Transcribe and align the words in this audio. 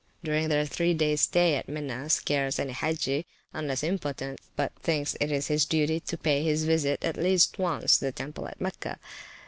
[p.378] 0.23 0.25
During 0.25 0.47
their 0.49 0.65
three 0.65 0.93
days 0.95 1.21
stay 1.21 1.53
at 1.57 1.69
Mina, 1.69 2.09
scarce 2.09 2.57
any 2.57 2.73
Hagge 2.73 3.23
(unless 3.53 3.83
impotent) 3.83 4.41
but 4.55 4.71
thinks 4.81 5.15
it 5.21 5.29
his 5.29 5.65
duty 5.65 5.99
to 5.99 6.17
pay 6.17 6.43
his 6.43 6.63
visit, 6.63 6.97
once 7.03 7.17
at 7.17 7.21
least, 7.23 7.59
to 7.99 8.05
the 8.05 8.11
temple 8.11 8.47
at 8.47 8.59
Mecca. 8.59 8.97